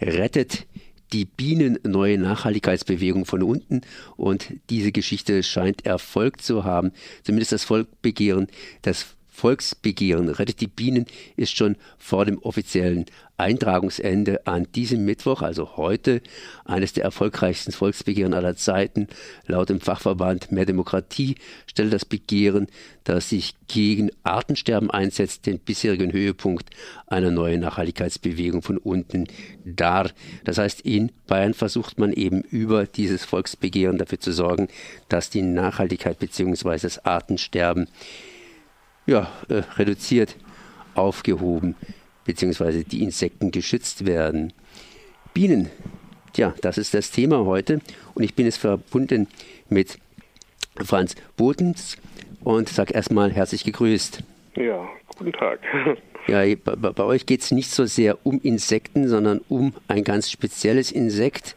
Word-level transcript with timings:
rettet 0.00 0.66
die 1.12 1.24
Bienen 1.24 1.78
neue 1.84 2.18
Nachhaltigkeitsbewegung 2.18 3.24
von 3.24 3.42
unten 3.42 3.80
und 4.16 4.52
diese 4.70 4.92
Geschichte 4.92 5.42
scheint 5.42 5.86
Erfolg 5.86 6.42
zu 6.42 6.64
haben. 6.64 6.92
Zumindest 7.22 7.52
das 7.52 7.64
Volkbegehren, 7.64 8.48
das 8.82 9.16
Volksbegehren 9.38 10.30
Rettet 10.30 10.60
die 10.60 10.66
Bienen 10.66 11.06
ist 11.36 11.56
schon 11.56 11.76
vor 11.96 12.24
dem 12.24 12.38
offiziellen 12.38 13.04
Eintragungsende 13.36 14.44
an 14.48 14.66
diesem 14.74 15.04
Mittwoch, 15.04 15.42
also 15.42 15.76
heute, 15.76 16.22
eines 16.64 16.92
der 16.92 17.04
erfolgreichsten 17.04 17.70
Volksbegehren 17.70 18.34
aller 18.34 18.56
Zeiten. 18.56 19.06
Laut 19.46 19.68
dem 19.68 19.80
Fachverband 19.80 20.50
Mehr 20.50 20.66
Demokratie 20.66 21.36
stellt 21.68 21.92
das 21.92 22.04
Begehren, 22.04 22.66
das 23.04 23.28
sich 23.28 23.54
gegen 23.68 24.10
Artensterben 24.24 24.90
einsetzt, 24.90 25.46
den 25.46 25.60
bisherigen 25.60 26.12
Höhepunkt 26.12 26.70
einer 27.06 27.30
neuen 27.30 27.60
Nachhaltigkeitsbewegung 27.60 28.62
von 28.62 28.76
unten 28.76 29.28
dar. 29.64 30.10
Das 30.42 30.58
heißt, 30.58 30.80
in 30.80 31.12
Bayern 31.28 31.54
versucht 31.54 32.00
man 32.00 32.12
eben 32.12 32.42
über 32.42 32.86
dieses 32.86 33.24
Volksbegehren 33.24 33.98
dafür 33.98 34.18
zu 34.18 34.32
sorgen, 34.32 34.66
dass 35.08 35.30
die 35.30 35.42
Nachhaltigkeit 35.42 36.18
bzw. 36.18 36.76
das 36.82 37.04
Artensterben 37.04 37.86
ja, 39.08 39.26
äh, 39.48 39.62
reduziert, 39.76 40.36
aufgehoben, 40.94 41.74
beziehungsweise 42.24 42.84
die 42.84 43.02
Insekten 43.02 43.50
geschützt 43.50 44.06
werden. 44.06 44.52
Bienen, 45.32 45.70
tja, 46.34 46.54
das 46.60 46.76
ist 46.76 46.92
das 46.92 47.10
Thema 47.10 47.46
heute 47.46 47.80
und 48.14 48.22
ich 48.22 48.34
bin 48.34 48.44
jetzt 48.44 48.58
verbunden 48.58 49.26
mit 49.70 49.98
Franz 50.76 51.14
Bodens 51.36 51.96
und 52.44 52.68
sage 52.68 52.92
erstmal 52.92 53.32
herzlich 53.32 53.64
gegrüßt. 53.64 54.22
Ja, 54.56 54.86
guten 55.16 55.32
Tag. 55.32 55.60
Ja, 56.26 56.42
bei, 56.62 56.74
bei 56.76 57.04
euch 57.04 57.24
geht 57.24 57.40
es 57.40 57.52
nicht 57.52 57.70
so 57.70 57.86
sehr 57.86 58.26
um 58.26 58.38
Insekten, 58.42 59.08
sondern 59.08 59.40
um 59.48 59.72
ein 59.86 60.04
ganz 60.04 60.30
spezielles 60.30 60.92
Insekt 60.92 61.56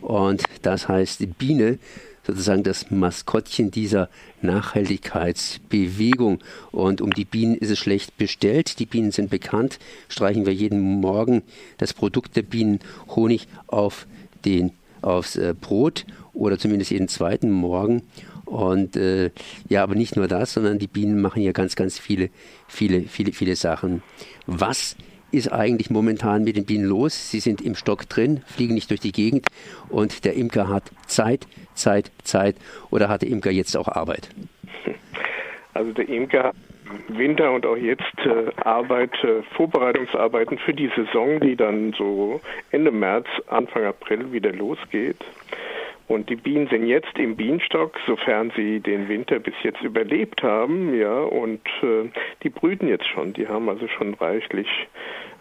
und 0.00 0.42
das 0.62 0.88
heißt 0.88 1.20
die 1.20 1.26
Biene 1.26 1.78
sozusagen 2.26 2.62
das 2.62 2.90
Maskottchen 2.90 3.70
dieser 3.70 4.08
Nachhaltigkeitsbewegung. 4.40 6.38
Und 6.70 7.00
um 7.00 7.10
die 7.10 7.24
Bienen 7.24 7.56
ist 7.56 7.70
es 7.70 7.78
schlecht 7.78 8.16
bestellt. 8.16 8.78
Die 8.78 8.86
Bienen 8.86 9.12
sind 9.12 9.30
bekannt. 9.30 9.78
Streichen 10.08 10.46
wir 10.46 10.54
jeden 10.54 10.80
Morgen 11.00 11.42
das 11.78 11.92
Produkt 11.94 12.36
der 12.36 12.42
Bienen 12.42 12.80
Honig 13.08 13.48
auf 13.66 14.06
den, 14.44 14.72
aufs 15.00 15.36
äh, 15.36 15.54
Brot 15.58 16.04
oder 16.32 16.58
zumindest 16.58 16.90
jeden 16.90 17.08
zweiten 17.08 17.50
Morgen. 17.50 18.02
Und 18.44 18.96
äh, 18.96 19.30
ja, 19.68 19.82
aber 19.82 19.94
nicht 19.94 20.16
nur 20.16 20.28
das, 20.28 20.52
sondern 20.52 20.78
die 20.78 20.86
Bienen 20.86 21.20
machen 21.20 21.42
ja 21.42 21.52
ganz, 21.52 21.74
ganz 21.74 21.98
viele, 21.98 22.28
viele, 22.68 23.02
viele, 23.02 23.32
viele 23.32 23.56
Sachen. 23.56 24.02
Was 24.46 24.96
ist 25.32 25.52
eigentlich 25.52 25.90
momentan 25.90 26.44
mit 26.44 26.56
den 26.56 26.66
Bienen 26.66 26.84
los? 26.84 27.30
Sie 27.30 27.40
sind 27.40 27.60
im 27.60 27.74
Stock 27.74 28.08
drin, 28.08 28.42
fliegen 28.46 28.74
nicht 28.74 28.90
durch 28.90 29.00
die 29.00 29.12
Gegend 29.12 29.46
und 29.88 30.24
der 30.24 30.34
Imker 30.34 30.68
hat 30.68 30.84
Zeit, 31.06 31.46
Zeit, 31.74 32.12
Zeit 32.22 32.56
oder 32.90 33.08
hat 33.08 33.22
der 33.22 33.30
Imker 33.30 33.50
jetzt 33.50 33.76
auch 33.76 33.88
Arbeit? 33.88 34.28
Also 35.74 35.90
der 35.92 36.06
Imker 36.06 36.44
hat 36.44 36.54
Winter 37.08 37.50
und 37.52 37.64
auch 37.64 37.76
jetzt 37.76 38.18
äh, 38.18 38.52
Arbeit, 38.62 39.12
äh, 39.24 39.42
Vorbereitungsarbeiten 39.56 40.58
für 40.58 40.74
die 40.74 40.90
Saison, 40.94 41.40
die 41.40 41.56
dann 41.56 41.94
so 41.96 42.40
Ende 42.70 42.90
März, 42.90 43.26
Anfang 43.48 43.84
April 43.84 44.32
wieder 44.32 44.52
losgeht. 44.52 45.16
Und 46.12 46.28
die 46.28 46.36
Bienen 46.36 46.68
sind 46.68 46.86
jetzt 46.86 47.18
im 47.18 47.36
Bienenstock, 47.36 47.98
sofern 48.06 48.52
sie 48.54 48.80
den 48.80 49.08
Winter 49.08 49.38
bis 49.38 49.54
jetzt 49.62 49.80
überlebt 49.80 50.42
haben, 50.42 50.94
ja, 50.94 51.22
und 51.22 51.66
äh, 51.82 52.10
die 52.42 52.50
brüten 52.50 52.86
jetzt 52.86 53.06
schon. 53.06 53.32
Die 53.32 53.48
haben 53.48 53.70
also 53.70 53.88
schon 53.88 54.12
reichlich 54.12 54.68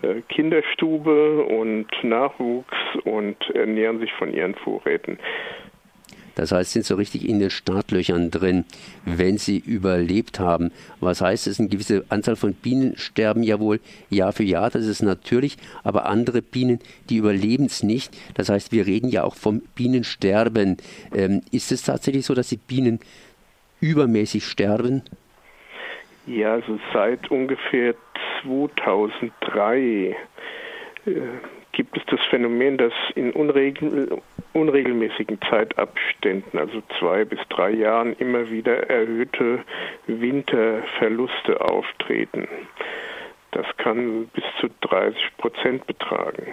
äh, 0.01 0.21
Kinderstube 0.29 1.43
und 1.43 1.87
Nachwuchs 2.03 2.77
und 3.03 3.35
ernähren 3.49 3.99
sich 3.99 4.13
von 4.13 4.33
ihren 4.33 4.55
Vorräten. 4.55 5.19
Das 6.35 6.51
heißt, 6.51 6.71
sind 6.71 6.85
so 6.85 6.95
richtig 6.95 7.27
in 7.27 7.39
den 7.39 7.49
Startlöchern 7.49 8.31
drin, 8.31 8.65
wenn 9.05 9.37
sie 9.37 9.57
überlebt 9.57 10.39
haben. 10.39 10.71
Was 10.99 11.21
heißt 11.21 11.47
es? 11.47 11.59
Eine 11.59 11.69
gewisse 11.69 12.05
Anzahl 12.09 12.35
von 12.35 12.53
Bienen 12.53 12.97
sterben 12.97 13.43
ja 13.43 13.59
wohl 13.59 13.79
Jahr 14.09 14.33
für 14.33 14.43
Jahr, 14.43 14.69
das 14.69 14.85
ist 14.85 15.01
natürlich, 15.01 15.57
aber 15.83 16.05
andere 16.05 16.41
Bienen, 16.41 16.79
die 17.09 17.17
überleben 17.17 17.65
es 17.65 17.83
nicht. 17.83 18.15
Das 18.35 18.49
heißt, 18.49 18.71
wir 18.71 18.85
reden 18.85 19.09
ja 19.09 19.23
auch 19.23 19.35
vom 19.35 19.61
Bienensterben. 19.75 20.77
Ähm, 21.13 21.41
ist 21.51 21.71
es 21.71 21.83
tatsächlich 21.83 22.25
so, 22.25 22.33
dass 22.33 22.49
die 22.49 22.57
Bienen 22.57 22.99
übermäßig 23.81 24.45
sterben? 24.45 25.03
Ja, 26.27 26.53
also 26.53 26.79
seit 26.93 27.29
ungefähr 27.31 27.95
2003 28.43 30.15
äh, 31.05 31.11
gibt 31.71 31.97
es 31.97 32.03
das 32.07 32.19
Phänomen, 32.29 32.77
dass 32.77 32.93
in 33.15 33.31
unregel 33.31 34.21
unregelmäßigen 34.53 35.39
Zeitabständen, 35.49 36.59
also 36.59 36.81
zwei 36.99 37.23
bis 37.23 37.39
drei 37.49 37.71
Jahren, 37.71 38.13
immer 38.17 38.49
wieder 38.49 38.89
erhöhte 38.89 39.59
Winterverluste 40.07 41.61
auftreten. 41.61 42.47
Das 43.51 43.65
kann 43.77 44.27
bis 44.27 44.43
zu 44.59 44.69
30 44.81 45.37
Prozent 45.37 45.87
betragen. 45.87 46.47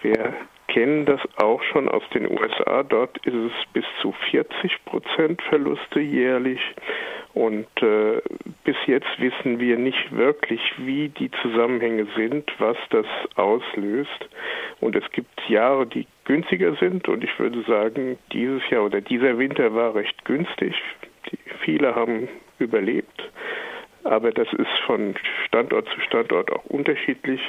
Wir 0.00 0.34
kennen 0.72 1.04
das 1.04 1.20
auch 1.36 1.62
schon 1.62 1.88
aus 1.88 2.02
den 2.14 2.30
USA. 2.30 2.82
Dort 2.82 3.18
ist 3.26 3.34
es 3.34 3.52
bis 3.74 3.84
zu 4.00 4.12
40 4.30 4.84
Prozent 4.86 5.42
Verluste 5.42 6.00
jährlich. 6.00 6.60
Und 7.34 7.66
äh, 7.82 8.20
bis 8.64 8.76
jetzt 8.86 9.08
wissen 9.18 9.58
wir 9.58 9.76
nicht 9.76 10.16
wirklich, 10.16 10.60
wie 10.78 11.08
die 11.10 11.30
Zusammenhänge 11.42 12.06
sind, 12.16 12.50
was 12.58 12.76
das 12.90 13.06
auslöst. 13.36 14.28
Und 14.80 14.96
es 14.96 15.10
gibt 15.12 15.48
Jahre, 15.48 15.86
die 15.86 16.06
günstiger 16.24 16.74
sind. 16.76 17.06
Und 17.08 17.22
ich 17.22 17.38
würde 17.38 17.62
sagen, 17.62 18.18
dieses 18.32 18.68
Jahr 18.70 18.84
oder 18.84 19.00
dieser 19.00 19.38
Winter 19.38 19.74
war 19.74 19.94
recht 19.94 20.24
günstig. 20.24 20.74
Die, 21.30 21.38
viele 21.64 21.94
haben 21.94 22.28
überlebt. 22.58 23.30
Aber 24.04 24.32
das 24.32 24.48
ist 24.54 24.78
von 24.86 25.14
Standort 25.46 25.86
zu 25.88 26.00
Standort 26.00 26.50
auch 26.50 26.64
unterschiedlich. 26.64 27.40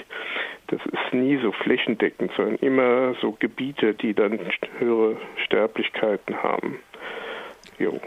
Das 0.68 0.80
ist 0.86 1.14
nie 1.14 1.38
so 1.38 1.52
flächendeckend, 1.52 2.32
sondern 2.36 2.56
immer 2.58 3.16
so 3.22 3.34
Gebiete, 3.34 3.94
die 3.94 4.14
dann 4.14 4.40
höhere 4.80 5.18
Sterblichkeiten 5.46 6.42
haben. 6.42 6.80
Jo. 7.80 8.00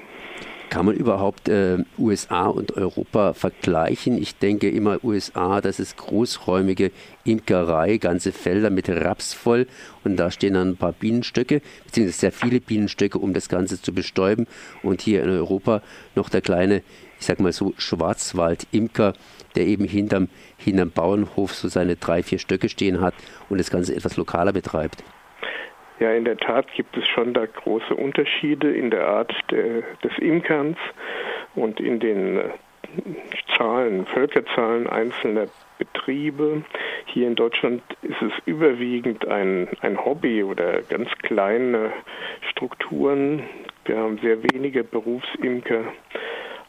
Kann 0.69 0.85
man 0.87 0.97
überhaupt 0.97 1.49
äh, 1.49 1.79
USA 1.97 2.47
und 2.47 2.77
Europa 2.77 3.35
vergleichen? 3.35 4.19
Ich 4.21 4.37
denke 4.37 4.69
immer 4.69 5.03
USA, 5.05 5.61
das 5.61 5.79
ist 5.79 5.97
großräumige 5.97 6.91
Imkerei, 7.25 7.99
ganze 7.99 8.33
Felder 8.33 8.71
mit 8.71 8.89
Raps 8.89 9.33
voll 9.33 9.69
und 10.03 10.17
da 10.17 10.31
stehen 10.31 10.55
dann 10.55 10.71
ein 10.71 10.77
paar 10.77 10.93
Bienenstöcke, 10.93 11.63
beziehungsweise 11.85 12.19
sehr 12.19 12.33
viele 12.33 12.61
Bienenstöcke, 12.61 13.19
um 13.19 13.33
das 13.33 13.49
Ganze 13.49 13.81
zu 13.81 13.93
bestäuben. 13.93 14.47
Und 14.83 15.03
hier 15.03 15.23
in 15.23 15.31
Europa 15.31 15.83
noch 16.17 16.29
der 16.29 16.41
kleine, 16.41 16.83
ich 17.21 17.27
sag 17.27 17.39
mal 17.39 17.53
so, 17.53 17.73
Schwarzwald-Imker, 17.77 19.13
der 19.55 19.67
eben 19.67 19.85
hinterm, 19.85 20.29
hinterm 20.57 20.91
Bauernhof 20.91 21.55
so 21.55 21.69
seine 21.69 21.97
drei, 21.97 22.25
vier 22.25 22.39
Stöcke 22.39 22.69
stehen 22.69 23.01
hat 23.01 23.15
und 23.49 23.59
das 23.59 23.71
Ganze 23.71 23.95
etwas 23.95 24.17
lokaler 24.17 24.53
betreibt. 24.53 25.05
Ja, 25.99 26.13
in 26.13 26.25
der 26.25 26.37
Tat 26.37 26.67
gibt 26.75 26.97
es 26.97 27.07
schon 27.09 27.33
da 27.33 27.47
große 27.47 27.95
Unterschiede 27.95 28.71
in 28.71 28.91
der 28.91 29.09
Art 29.09 29.33
de, 29.51 29.83
des 30.05 30.19
Imkerns 30.19 30.77
und 31.55 31.81
in 31.81 32.01
den 32.01 32.37
äh, 32.37 32.43
Zahlen, 33.57 34.07
Völkerzahlen 34.07 34.87
einzelner 34.87 35.47
Betriebe. 35.79 36.63
Hier 37.07 37.27
in 37.27 37.35
Deutschland 37.35 37.83
ist 38.03 38.21
es 38.21 38.33
überwiegend 38.45 39.27
ein, 39.27 39.69
ein 39.81 40.05
Hobby 40.05 40.43
oder 40.43 40.83
ganz 40.83 41.09
kleine 41.23 41.93
Strukturen. 42.51 43.43
Wir 43.87 43.97
haben 43.97 44.19
sehr 44.19 44.43
wenige 44.43 44.85
Berufsimker. 44.85 45.85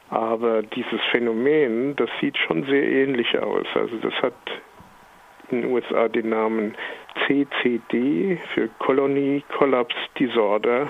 Aber 0.10 0.62
dieses 0.62 1.02
Phänomen, 1.12 1.96
das 1.98 2.10
sieht 2.22 2.38
schon 2.38 2.64
sehr 2.64 2.84
ähnlich 2.84 3.38
aus. 3.38 3.66
Also 3.76 3.98
das 3.98 4.14
hat 4.22 4.34
den 5.52 5.66
USA 5.66 6.08
den 6.08 6.30
Namen 6.30 6.76
CCD 7.26 8.38
für 8.54 8.70
Colony 8.80 9.44
Collapse 9.58 9.98
Disorder. 10.20 10.90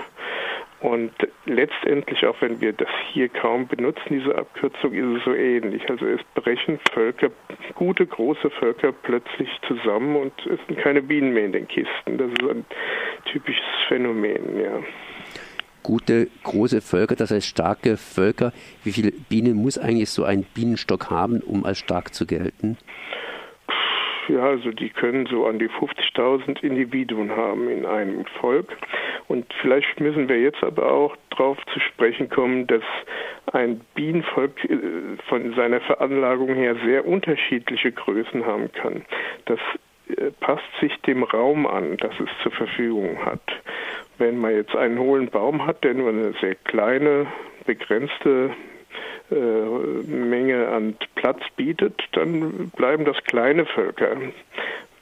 Und 0.80 1.12
letztendlich, 1.44 2.24
auch 2.24 2.36
wenn 2.40 2.60
wir 2.60 2.72
das 2.72 2.88
hier 3.12 3.28
kaum 3.28 3.66
benutzen, 3.66 4.02
diese 4.10 4.36
Abkürzung, 4.36 4.92
ist 4.92 5.18
es 5.18 5.24
so 5.24 5.34
ähnlich. 5.34 5.82
Also 5.90 6.06
es 6.06 6.20
brechen 6.34 6.78
Völker, 6.92 7.30
gute 7.74 8.06
große 8.06 8.48
Völker 8.50 8.92
plötzlich 8.92 9.48
zusammen 9.66 10.14
und 10.14 10.32
es 10.46 10.60
sind 10.68 10.78
keine 10.78 11.02
Bienen 11.02 11.34
mehr 11.34 11.46
in 11.46 11.52
den 11.52 11.66
Kisten. 11.66 12.16
Das 12.18 12.30
ist 12.30 12.48
ein 12.48 12.64
typisches 13.24 13.64
Phänomen, 13.88 14.60
ja. 14.60 14.80
Gute 15.82 16.28
große 16.44 16.80
Völker, 16.80 17.16
das 17.16 17.32
heißt 17.32 17.46
starke 17.46 17.96
Völker. 17.96 18.52
Wie 18.84 18.92
viele 18.92 19.10
Bienen 19.10 19.56
muss 19.56 19.78
eigentlich 19.78 20.10
so 20.10 20.22
ein 20.22 20.44
Bienenstock 20.54 21.10
haben, 21.10 21.40
um 21.40 21.64
als 21.64 21.78
stark 21.78 22.14
zu 22.14 22.24
gelten? 22.24 22.76
Ja, 24.28 24.40
also 24.42 24.70
die 24.70 24.90
können 24.90 25.26
so 25.26 25.46
an 25.46 25.58
die 25.58 25.70
50.000 25.70 26.62
Individuen 26.62 27.30
haben 27.34 27.70
in 27.70 27.86
einem 27.86 28.26
Volk. 28.40 28.76
Und 29.26 29.46
vielleicht 29.62 30.00
müssen 30.00 30.28
wir 30.28 30.38
jetzt 30.38 30.62
aber 30.62 30.92
auch 30.92 31.16
darauf 31.30 31.56
zu 31.72 31.80
sprechen 31.80 32.28
kommen, 32.28 32.66
dass 32.66 32.82
ein 33.52 33.80
Bienenvolk 33.94 34.64
äh, 34.64 34.76
von 35.28 35.54
seiner 35.54 35.80
Veranlagung 35.80 36.54
her 36.54 36.76
sehr 36.84 37.06
unterschiedliche 37.06 37.90
Größen 37.90 38.44
haben 38.44 38.70
kann. 38.72 39.06
Das 39.46 39.60
äh, 40.08 40.30
passt 40.40 40.68
sich 40.80 40.94
dem 41.02 41.22
Raum 41.22 41.66
an, 41.66 41.96
das 41.96 42.12
es 42.20 42.28
zur 42.42 42.52
Verfügung 42.52 43.24
hat. 43.24 43.40
Wenn 44.18 44.38
man 44.38 44.52
jetzt 44.52 44.76
einen 44.76 44.98
hohlen 44.98 45.28
Baum 45.28 45.66
hat, 45.66 45.84
der 45.84 45.94
nur 45.94 46.10
eine 46.10 46.34
sehr 46.40 46.54
kleine, 46.54 47.26
begrenzte 47.64 48.50
Menge 49.30 50.68
an 50.68 50.96
Platz 51.14 51.40
bietet, 51.56 52.02
dann 52.12 52.70
bleiben 52.76 53.04
das 53.04 53.22
kleine 53.24 53.66
Völker. 53.66 54.16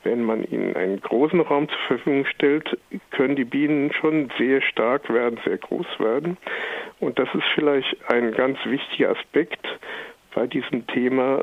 Wenn 0.04 0.22
man 0.22 0.44
ihnen 0.44 0.76
einen 0.76 1.00
großen 1.00 1.40
Raum 1.40 1.68
zur 1.68 1.78
Verfügung 1.98 2.26
stellt, 2.26 2.78
können 3.10 3.34
die 3.34 3.44
Bienen 3.44 3.92
schon 3.92 4.30
sehr 4.38 4.62
stark 4.62 5.12
werden, 5.12 5.38
sehr 5.44 5.58
groß 5.58 5.86
werden. 5.98 6.36
Und 7.00 7.18
das 7.18 7.28
ist 7.34 7.46
vielleicht 7.54 7.96
ein 8.08 8.32
ganz 8.32 8.58
wichtiger 8.64 9.10
Aspekt 9.10 9.66
bei 10.34 10.46
diesem 10.46 10.86
Thema, 10.86 11.42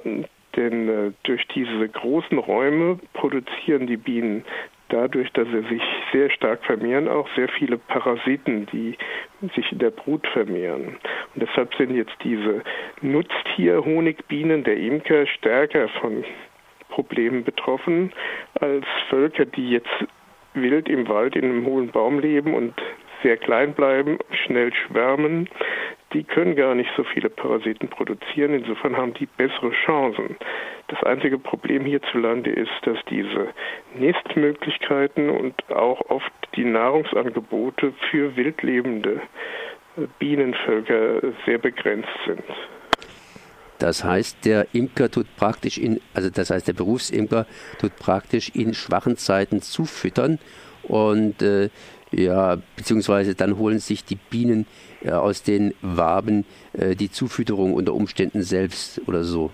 denn 0.56 0.90
äh, 0.90 1.12
durch 1.24 1.46
diese 1.48 1.90
großen 1.90 2.38
Räume 2.38 3.00
produzieren 3.14 3.88
die 3.88 3.98
Bienen 3.98 4.46
dadurch, 4.94 5.32
dass 5.34 5.48
sie 5.48 5.68
sich 5.68 5.82
sehr 6.12 6.30
stark 6.30 6.64
vermehren, 6.64 7.08
auch 7.08 7.28
sehr 7.36 7.50
viele 7.50 7.78
Parasiten, 7.78 8.68
die 8.68 8.96
sich 9.56 9.72
in 9.72 9.80
der 9.80 9.90
Brut 9.90 10.26
vermehren. 10.28 10.98
Und 11.34 11.42
deshalb 11.44 11.74
sind 11.76 11.96
jetzt 11.96 12.16
diese 12.24 12.62
Nutztier-Honigbienen 13.02 14.64
der 14.64 14.78
Imker 14.78 15.26
stärker 15.26 15.90
von 16.00 16.24
Problemen 16.90 17.44
betroffen 17.44 18.14
als 18.60 18.86
Völker, 19.10 19.46
die 19.46 19.72
jetzt 19.72 19.90
wild 20.54 20.88
im 20.88 21.08
Wald 21.08 21.36
in 21.36 21.46
einem 21.46 21.66
hohen 21.66 21.90
Baum 21.90 22.20
leben 22.20 22.54
und 22.54 22.74
sehr 23.24 23.38
klein 23.38 23.74
bleiben, 23.74 24.20
schnell 24.46 24.72
schwärmen, 24.74 25.50
die 26.14 26.24
können 26.24 26.56
gar 26.56 26.76
nicht 26.76 26.90
so 26.96 27.04
viele 27.04 27.30
Parasiten 27.30 27.90
produzieren. 27.90 28.54
Insofern 28.54 28.96
haben 28.96 29.14
die 29.14 29.26
bessere 29.26 29.72
Chancen. 29.86 30.36
Das 30.88 31.02
einzige 31.04 31.40
Problem 31.40 31.86
hierzulande 31.86 32.52
ist, 32.52 32.72
dass 32.84 32.98
diese 33.10 33.48
Nistmöglichkeiten 33.96 35.30
und 35.30 35.56
auch 35.70 36.02
oft 36.10 36.32
die 36.56 36.66
Nahrungsangebote 36.66 37.94
für 38.10 38.36
wildlebende 38.36 39.22
Bienenvölker 40.20 41.22
sehr 41.46 41.58
begrenzt 41.58 42.10
sind. 42.26 42.44
Das 43.80 44.04
heißt, 44.04 44.46
der 44.46 44.68
Imker 44.74 45.10
tut 45.10 45.28
praktisch 45.36 45.78
in, 45.78 46.00
also 46.14 46.30
das 46.30 46.50
heißt, 46.50 46.68
der 46.68 46.74
Berufsimker 46.74 47.46
tut 47.80 47.96
praktisch 47.98 48.50
in 48.54 48.74
schwachen 48.74 49.18
Zeiten 49.18 49.62
zufüttern 49.62 50.40
und 50.84 51.42
äh, 51.42 51.70
ja, 52.16 52.58
beziehungsweise 52.76 53.36
dann 53.36 53.58
holen 53.58 53.80
sich 53.80 54.06
die 54.06 54.16
Bienen 54.16 54.66
äh, 55.02 55.12
aus 55.12 55.44
den 55.44 55.74
Waben 55.82 56.46
äh, 56.74 56.96
die 56.96 57.12
Zufütterung 57.12 57.74
unter 57.74 57.94
Umständen 57.94 58.44
selbst 58.44 59.02
oder 59.08 59.24
so. 59.24 59.52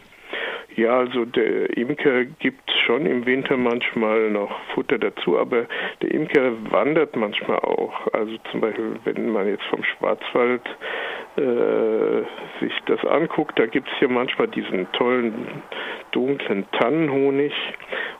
Ja, 0.79 0.99
also 0.99 1.25
der 1.25 1.75
Imker 1.75 2.23
gibt 2.23 2.71
schon 2.85 3.05
im 3.05 3.25
Winter 3.25 3.57
manchmal 3.57 4.29
noch 4.29 4.49
Futter 4.73 4.97
dazu, 4.97 5.37
aber 5.37 5.65
der 6.01 6.11
Imker 6.11 6.53
wandert 6.71 7.17
manchmal 7.17 7.59
auch. 7.59 8.07
Also 8.13 8.37
zum 8.49 8.61
Beispiel, 8.61 8.97
wenn 9.03 9.29
man 9.29 9.49
jetzt 9.49 9.65
vom 9.65 9.83
Schwarzwald 9.83 10.61
äh, 11.35 12.21
sich 12.61 12.71
das 12.85 13.03
anguckt, 13.03 13.59
da 13.59 13.65
gibt 13.65 13.89
es 13.89 13.99
hier 13.99 14.07
manchmal 14.07 14.47
diesen 14.47 14.89
tollen 14.93 15.61
dunklen 16.11 16.65
Tannenhonig 16.71 17.51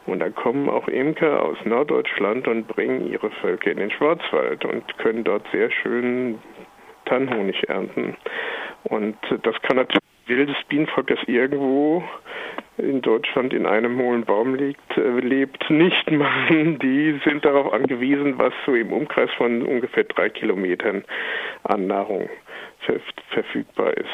und 0.06 0.20
da 0.20 0.30
kommen 0.30 0.68
auch 0.68 0.90
Imker 0.90 1.42
aus 1.42 1.58
Norddeutschland 1.64 2.46
und 2.50 2.68
bringen 2.68 3.10
ihre 3.10 3.32
Völker 3.40 3.72
in 3.72 3.78
den 3.78 3.92
Schwarzwald 3.92 4.66
und 4.66 4.98
können 4.98 5.24
dort 5.24 5.48
sehr 5.54 5.72
schön 5.72 6.40
Tannenhonig 7.06 7.70
ernten. 7.70 8.18
Und 8.84 9.16
das 9.44 9.56
kann 9.62 9.78
natürlich 9.78 10.04
wildes 10.30 10.58
Bienenvolk, 10.70 11.08
das 11.08 11.20
irgendwo 11.26 12.04
in 12.80 13.02
Deutschland 13.02 13.54
in 13.54 13.66
einem 13.66 14.00
hohlen 14.00 14.26
Baum 14.26 14.56
liegt, 14.56 14.98
äh, 14.98 15.20
lebt, 15.20 15.70
nicht 15.70 16.10
machen. 16.12 16.80
Die 16.80 17.20
sind 17.24 17.46
darauf 17.46 17.74
angewiesen, 17.74 18.38
was 18.38 18.54
so 18.66 18.74
im 18.74 18.92
Umkreis 18.92 19.30
von 19.38 19.62
ungefähr 19.62 20.04
drei 20.04 20.30
Kilometern 20.30 21.04
an 21.64 21.88
Nahrung 21.88 22.30
ver 22.86 23.00
verfügbar 23.30 23.96
ist. 23.98 24.08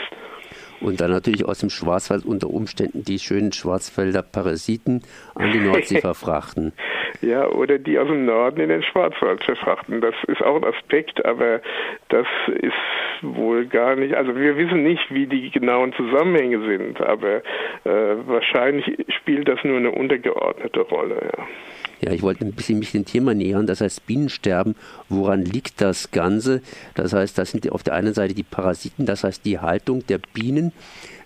Und 0.82 1.00
dann 1.00 1.12
natürlich 1.12 1.46
aus 1.46 1.60
dem 1.60 1.70
Schwarzwald 1.70 2.26
unter 2.26 2.50
Umständen 2.50 3.04
die 3.04 3.20
schönen 3.20 3.52
Schwarzwälder 3.52 4.22
Parasiten 4.22 5.04
an 5.34 5.52
die 5.52 5.60
Nordsee 5.60 6.02
verfrachten. 6.02 6.74
Ja, 7.22 7.48
oder 7.48 7.78
die 7.78 7.98
aus 7.98 8.08
dem 8.08 8.26
Norden 8.26 8.60
in 8.60 8.70
den 8.70 8.84
Schwarzwald 8.84 9.44
verfrachten. 9.44 10.02
Das 10.02 10.16
ist 10.28 10.42
auch 10.44 10.56
ein 10.56 10.64
Aspekt, 10.64 11.26
aber 11.26 11.62
das 12.10 12.28
ist 12.48 12.74
wohl 13.22 13.66
gar 13.66 13.96
nicht, 13.96 14.14
also 14.14 14.36
wir 14.36 14.58
wissen 14.58 14.84
nicht, 14.84 15.14
wie 15.14 15.28
die 15.28 15.50
genauen 15.52 15.94
Zusammenhänge 15.94 16.66
sind, 16.66 17.02
aber 17.02 17.38
äh, 17.84 18.16
wahrscheinlich 18.26 19.06
spielt 19.10 19.48
das 19.48 19.64
nur 19.64 19.78
eine 19.78 19.92
untergeordnete 19.92 20.82
Rolle. 20.82 21.32
Ja. 21.38 21.46
Ja, 22.02 22.12
ich 22.12 22.22
wollte 22.22 22.46
ein 22.46 22.52
bisschen 22.52 22.80
mich 22.80 22.92
dem 22.92 23.06
Thema 23.06 23.34
nähern. 23.34 23.68
Das 23.68 23.82
heißt, 23.82 24.06
Bienensterben, 24.06 24.76
woran 25.10 25.44
liegt 25.44 25.82
das 25.82 26.12
Ganze? 26.12 26.62
Das 26.94 27.14
heißt, 27.14 27.38
das 27.38 27.52
sind 27.52 27.72
auf 27.72 27.84
der 27.84 27.94
einen 27.94 28.14
Seite 28.14 28.34
die 28.34 28.44
Parasiten, 28.44 29.06
das 29.06 29.24
heißt 29.24 29.46
die 29.46 29.60
Haltung 29.60 30.06
der 30.08 30.20
Bienen. 30.34 30.74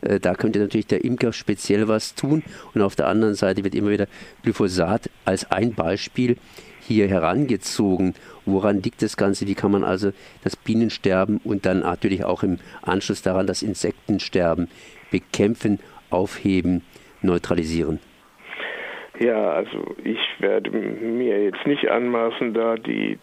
Äh, 0.01 0.19
da 0.19 0.35
könnte 0.35 0.59
natürlich 0.59 0.87
der 0.87 1.03
Imker 1.03 1.33
speziell 1.33 1.87
was 1.87 2.15
tun. 2.15 2.43
Und 2.73 2.81
auf 2.81 2.95
der 2.95 3.07
anderen 3.07 3.35
Seite 3.35 3.63
wird 3.63 3.75
immer 3.75 3.89
wieder 3.89 4.07
Glyphosat 4.43 5.09
als 5.25 5.49
ein 5.51 5.73
Beispiel 5.73 6.37
hier 6.81 7.07
herangezogen. 7.07 8.13
Woran 8.45 8.81
liegt 8.81 9.01
das 9.01 9.17
Ganze? 9.17 9.47
Wie 9.47 9.55
kann 9.55 9.71
man 9.71 9.83
also 9.83 10.11
das 10.43 10.55
Bienensterben 10.55 11.39
und 11.43 11.65
dann 11.65 11.79
natürlich 11.79 12.23
auch 12.23 12.43
im 12.43 12.59
Anschluss 12.81 13.21
daran 13.21 13.47
das 13.47 13.61
Insektensterben 13.61 14.69
bekämpfen, 15.11 15.79
aufheben, 16.09 16.83
neutralisieren? 17.21 17.99
Ja, 19.19 19.51
also 19.51 19.95
ich 20.03 20.19
werde 20.39 20.71
mir 20.71 21.43
jetzt 21.43 21.67
nicht 21.67 21.89
anmaßen, 21.89 22.53
da 22.53 22.75
die 22.75 23.17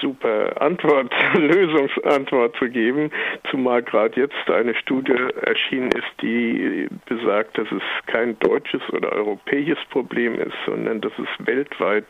super 0.00 0.60
Antwort, 0.60 1.12
Lösungsantwort 1.34 2.56
zu 2.56 2.70
geben, 2.70 3.10
zumal 3.50 3.82
gerade 3.82 4.18
jetzt 4.18 4.50
eine 4.50 4.74
Studie 4.74 5.14
erschienen 5.42 5.90
ist, 5.92 6.08
die 6.22 6.88
besagt, 7.06 7.58
dass 7.58 7.70
es 7.70 7.82
kein 8.06 8.38
deutsches 8.38 8.80
oder 8.92 9.12
europäisches 9.12 9.78
Problem 9.90 10.40
ist, 10.40 10.56
sondern 10.64 11.02
dass 11.02 11.12
es 11.18 11.46
weltweit 11.46 12.06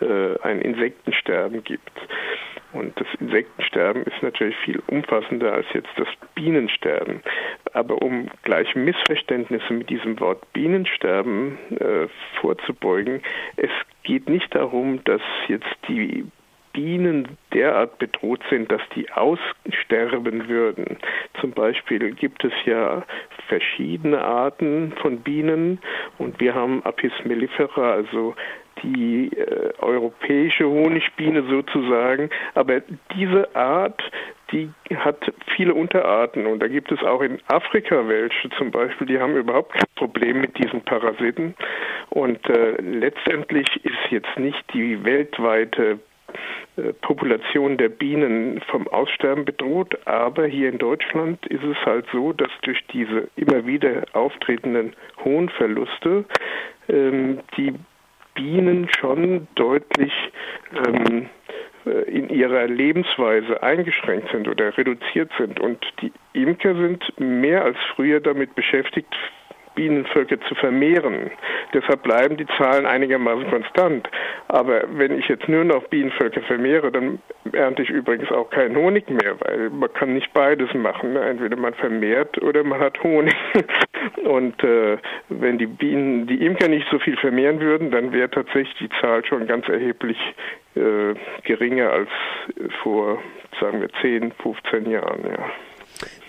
äh, 0.00 0.38
ein 0.42 0.62
Insektensterben 0.62 1.62
gibt. 1.64 1.92
Und 2.72 2.98
das 3.00 3.06
Insektensterben 3.18 4.04
ist 4.04 4.22
natürlich 4.22 4.56
viel 4.58 4.80
umfassender 4.86 5.52
als 5.52 5.66
jetzt 5.74 5.90
das 5.96 6.08
Bienensterben. 6.34 7.22
Aber 7.72 8.00
um 8.00 8.28
gleich 8.42 8.74
Missverständnisse 8.74 9.72
mit 9.72 9.90
diesem 9.90 10.20
Wort 10.20 10.52
Bienensterben 10.52 11.58
äh, 11.78 12.08
vorzubeugen, 12.40 13.22
es 13.56 13.70
geht 14.04 14.28
nicht 14.28 14.54
darum, 14.54 15.02
dass 15.04 15.22
jetzt 15.48 15.76
die 15.88 16.24
Bienen 16.72 17.36
derart 17.52 17.98
bedroht 17.98 18.42
sind, 18.48 18.70
dass 18.70 18.82
die 18.94 19.10
aussterben 19.10 20.48
würden. 20.48 20.98
Zum 21.40 21.50
Beispiel 21.50 22.12
gibt 22.12 22.44
es 22.44 22.52
ja 22.64 23.04
verschiedene 23.48 24.22
Arten 24.22 24.92
von 25.02 25.18
Bienen 25.20 25.80
und 26.18 26.38
wir 26.38 26.54
haben 26.54 26.84
Apis 26.84 27.12
mellifera, 27.24 27.92
also 27.92 28.36
die 28.82 29.30
äh, 29.36 29.72
europäische 29.78 30.68
Honigbiene 30.68 31.42
sozusagen. 31.48 32.30
Aber 32.54 32.80
diese 33.14 33.54
Art, 33.54 34.02
die 34.52 34.70
hat 34.96 35.32
viele 35.56 35.74
Unterarten 35.74 36.46
und 36.46 36.60
da 36.60 36.68
gibt 36.68 36.90
es 36.90 37.02
auch 37.02 37.20
in 37.20 37.38
Afrika 37.46 38.08
welche 38.08 38.50
zum 38.58 38.70
Beispiel, 38.70 39.06
die 39.06 39.18
haben 39.18 39.36
überhaupt 39.36 39.72
kein 39.72 39.86
Problem 39.96 40.40
mit 40.40 40.58
diesen 40.58 40.82
Parasiten. 40.82 41.54
Und 42.10 42.48
äh, 42.48 42.80
letztendlich 42.80 43.68
ist 43.84 44.10
jetzt 44.10 44.38
nicht 44.38 44.62
die 44.74 45.04
weltweite 45.04 46.00
äh, 46.76 46.92
Population 47.00 47.76
der 47.76 47.88
Bienen 47.88 48.60
vom 48.70 48.88
Aussterben 48.88 49.44
bedroht, 49.44 49.96
aber 50.06 50.46
hier 50.46 50.68
in 50.70 50.78
Deutschland 50.78 51.44
ist 51.46 51.64
es 51.64 51.76
halt 51.84 52.06
so, 52.12 52.32
dass 52.32 52.50
durch 52.62 52.80
diese 52.92 53.28
immer 53.36 53.66
wieder 53.66 54.04
auftretenden 54.12 54.94
hohen 55.24 55.48
Verluste 55.50 56.24
ähm, 56.88 57.40
die 57.56 57.74
Bienen 58.40 58.88
schon 58.98 59.48
deutlich 59.54 60.12
ähm, 60.86 61.28
äh, 61.84 61.90
in 62.10 62.30
ihrer 62.30 62.66
Lebensweise 62.66 63.62
eingeschränkt 63.62 64.30
sind 64.32 64.48
oder 64.48 64.76
reduziert 64.78 65.30
sind. 65.38 65.60
Und 65.60 65.84
die 66.00 66.10
Imker 66.32 66.74
sind 66.74 67.04
mehr 67.18 67.64
als 67.64 67.76
früher 67.94 68.20
damit 68.20 68.54
beschäftigt, 68.54 69.14
Bienenvölker 69.74 70.40
zu 70.48 70.54
vermehren. 70.54 71.30
Deshalb 71.74 72.02
bleiben 72.02 72.36
die 72.38 72.46
Zahlen 72.58 72.86
einigermaßen 72.86 73.48
konstant. 73.50 74.08
Aber 74.48 74.82
wenn 74.90 75.18
ich 75.18 75.28
jetzt 75.28 75.48
nur 75.48 75.64
noch 75.64 75.84
Bienenvölker 75.88 76.40
vermehre, 76.42 76.90
dann 76.90 77.18
ernte 77.52 77.82
ich 77.82 77.90
übrigens 77.90 78.30
auch 78.32 78.50
keinen 78.50 78.76
Honig 78.76 79.08
mehr, 79.08 79.38
weil 79.40 79.70
man 79.70 79.92
kann 79.92 80.14
nicht 80.14 80.32
beides 80.32 80.72
machen. 80.74 81.14
Entweder 81.14 81.56
man 81.56 81.74
vermehrt 81.74 82.42
oder 82.42 82.64
man 82.64 82.80
hat 82.80 83.02
Honig. 83.02 83.36
Und 84.24 84.62
äh, 84.62 84.98
wenn 85.28 85.58
die 85.58 85.66
Bienen, 85.66 86.26
die 86.26 86.44
Imker 86.44 86.68
nicht 86.68 86.86
so 86.90 86.98
viel 86.98 87.16
vermehren 87.16 87.60
würden, 87.60 87.90
dann 87.90 88.12
wäre 88.12 88.30
tatsächlich 88.30 88.76
die 88.78 89.00
Zahl 89.00 89.24
schon 89.24 89.46
ganz 89.46 89.68
erheblich 89.68 90.18
äh, 90.74 91.14
geringer 91.44 91.90
als 91.90 92.08
vor, 92.82 93.22
sagen 93.60 93.80
wir, 93.80 93.88
10, 94.00 94.32
15 94.32 94.90
Jahren. 94.90 95.24
Ja. 95.24 95.50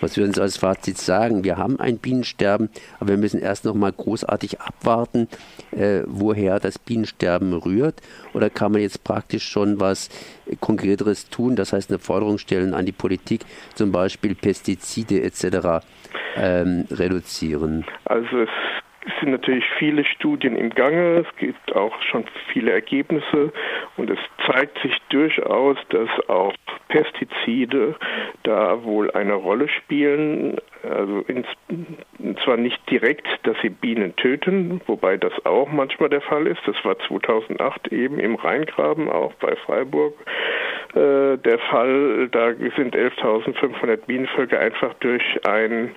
Was 0.02 0.16
würden 0.16 0.34
Sie 0.34 0.42
als 0.42 0.56
Fazit 0.56 0.98
sagen? 0.98 1.44
Wir 1.44 1.58
haben 1.58 1.78
ein 1.78 1.98
Bienensterben, 1.98 2.70
aber 2.98 3.10
wir 3.10 3.16
müssen 3.18 3.40
erst 3.40 3.64
noch 3.64 3.74
mal 3.74 3.92
großartig 3.92 4.60
abwarten, 4.60 5.28
äh, 5.70 6.02
woher 6.06 6.58
das 6.58 6.76
Bienensterben 6.80 7.54
rührt. 7.54 8.00
Oder 8.34 8.50
kann 8.50 8.72
man 8.72 8.80
jetzt 8.80 9.04
praktisch 9.04 9.48
schon 9.48 9.78
was 9.78 10.10
Konkreteres 10.58 11.28
tun? 11.30 11.54
Das 11.54 11.72
heißt, 11.72 11.88
eine 11.90 12.00
Forderung 12.00 12.38
stellen 12.38 12.74
an 12.74 12.84
die 12.84 12.92
Politik, 12.92 13.42
zum 13.76 13.92
Beispiel 13.92 14.34
Pestizide 14.34 15.22
etc. 15.22 15.86
Ähm, 16.34 16.84
reduzieren. 16.90 17.84
Also 18.04 18.38
es 18.38 18.48
es 19.04 19.12
sind 19.20 19.32
natürlich 19.32 19.64
viele 19.78 20.04
Studien 20.04 20.56
im 20.56 20.70
Gange, 20.70 21.26
es 21.26 21.36
gibt 21.36 21.74
auch 21.74 22.00
schon 22.02 22.24
viele 22.52 22.70
Ergebnisse 22.70 23.52
und 23.96 24.10
es 24.10 24.18
zeigt 24.46 24.78
sich 24.78 24.96
durchaus, 25.08 25.76
dass 25.88 26.08
auch 26.28 26.52
Pestizide 26.88 27.96
da 28.44 28.84
wohl 28.84 29.10
eine 29.10 29.34
Rolle 29.34 29.68
spielen. 29.68 30.56
Also 30.82 31.20
ins, 31.26 31.46
zwar 32.44 32.56
nicht 32.56 32.78
direkt, 32.90 33.26
dass 33.44 33.56
sie 33.62 33.70
Bienen 33.70 34.14
töten, 34.16 34.80
wobei 34.86 35.16
das 35.16 35.32
auch 35.46 35.70
manchmal 35.70 36.08
der 36.08 36.20
Fall 36.20 36.46
ist. 36.46 36.60
Das 36.66 36.76
war 36.84 36.98
2008 36.98 37.88
eben 37.92 38.18
im 38.18 38.34
Rheingraben 38.36 39.08
auch 39.08 39.32
bei 39.34 39.56
Freiburg 39.56 40.14
äh, 40.94 41.38
der 41.38 41.58
Fall. 41.70 42.28
Da 42.30 42.52
sind 42.76 42.94
11.500 42.96 43.96
Bienenvölker 44.06 44.60
einfach 44.60 44.94
durch 44.94 45.24
ein 45.46 45.94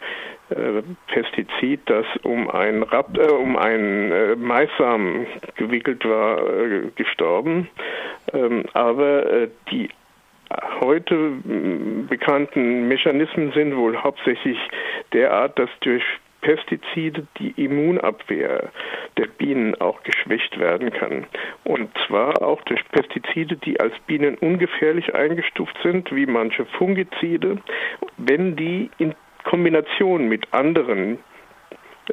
Pestizid, 1.07 1.81
das 1.85 2.05
um 2.23 2.49
ein, 2.49 2.83
Rab, 2.83 3.17
äh, 3.17 3.31
um 3.31 3.57
ein 3.57 4.11
äh, 4.11 4.35
Maissamen 4.35 5.25
gewickelt 5.55 6.05
war, 6.05 6.39
äh, 6.39 6.91
gestorben. 6.95 7.67
Ähm, 8.33 8.63
aber 8.73 9.25
äh, 9.25 9.49
die 9.71 9.89
heute 10.81 11.15
mm, 11.15 12.07
bekannten 12.07 12.87
Mechanismen 12.87 13.51
sind 13.53 13.75
wohl 13.75 13.97
hauptsächlich 13.97 14.57
derart, 15.13 15.57
dass 15.57 15.69
durch 15.81 16.03
Pestizide 16.41 17.25
die 17.39 17.55
Immunabwehr 17.57 18.69
der 19.17 19.25
Bienen 19.25 19.73
auch 19.81 20.03
geschwächt 20.03 20.59
werden 20.59 20.91
kann. 20.91 21.25
Und 21.63 21.89
zwar 22.05 22.39
auch 22.43 22.61
durch 22.63 22.87
Pestizide, 22.89 23.57
die 23.57 23.79
als 23.79 23.93
Bienen 24.05 24.35
ungefährlich 24.35 25.15
eingestuft 25.15 25.75
sind, 25.81 26.15
wie 26.15 26.27
manche 26.27 26.65
Fungizide, 26.65 27.57
wenn 28.17 28.55
die 28.55 28.91
in 28.99 29.15
Kombination 29.45 30.27
mit 30.27 30.53
anderen 30.53 31.19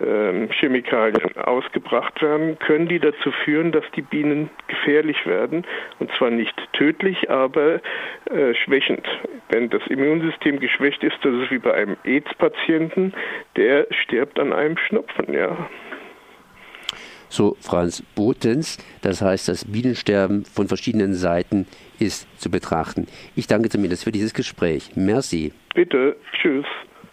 äh, 0.01 0.49
Chemikalien 0.59 1.37
ausgebracht 1.37 2.23
werden, 2.23 2.59
können 2.59 2.89
die 2.89 2.99
dazu 2.99 3.31
führen, 3.45 3.73
dass 3.73 3.85
die 3.95 4.03
Bienen 4.03 4.49
gefährlich 4.69 5.27
werden. 5.27 5.67
Und 5.99 6.11
zwar 6.17 6.31
nicht 6.31 6.55
tödlich, 6.73 7.29
aber 7.29 7.81
äh, 8.31 8.55
schwächend. 8.55 9.07
Wenn 9.51 9.69
das 9.71 9.83
Immunsystem 9.89 10.61
geschwächt 10.61 11.03
ist, 11.03 11.17
das 11.23 11.35
ist 11.35 11.51
wie 11.51 11.59
bei 11.59 11.75
einem 11.75 11.97
AIDS-Patienten, 12.05 13.13
der 13.57 13.87
stirbt 13.91 14.39
an 14.39 14.53
einem 14.53 14.79
Schnupfen, 14.79 15.33
ja. 15.35 15.69
So 17.29 17.57
Franz 17.61 18.03
Botens, 18.15 18.77
das 19.01 19.23
heißt, 19.23 19.49
das 19.49 19.65
Bienensterben 19.65 20.45
von 20.45 20.69
verschiedenen 20.69 21.15
Seiten 21.15 21.67
ist 21.99 22.29
zu 22.39 22.51
betrachten. 22.51 23.07
Ich 23.37 23.47
danke 23.47 23.71
zumindest 23.71 24.05
für 24.05 24.13
dieses 24.13 24.35
Gespräch. 24.35 24.91
Merci. 24.97 25.53
Bitte, 25.75 26.17
tschüss. 26.41 26.67